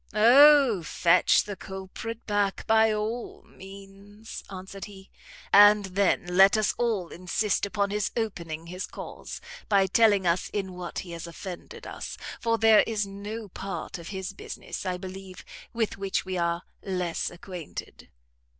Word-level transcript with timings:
"O, 0.15 0.81
fetch 0.81 1.43
the 1.43 1.55
culprit 1.55 2.25
back, 2.25 2.65
by 2.65 2.91
all 2.91 3.43
means," 3.43 4.43
answered 4.49 4.85
he; 4.85 5.11
"and 5.53 5.85
then 5.85 6.25
let 6.25 6.57
us 6.57 6.73
all 6.79 7.09
insist 7.09 7.67
upon 7.67 7.91
his 7.91 8.09
opening 8.17 8.65
his 8.65 8.87
cause, 8.87 9.39
by 9.69 9.85
telling 9.85 10.25
us 10.25 10.49
in 10.49 10.73
what 10.73 10.97
he 11.05 11.11
has 11.11 11.27
offended 11.27 11.85
us; 11.85 12.17
for 12.39 12.57
there 12.57 12.81
is 12.87 13.05
no 13.05 13.47
part 13.47 13.99
of 13.99 14.07
his 14.07 14.33
business, 14.33 14.87
I 14.87 14.97
believe, 14.97 15.45
with 15.71 15.99
which 15.99 16.25
we 16.25 16.35
are 16.35 16.63
less 16.81 17.29
acquainted." 17.29 18.09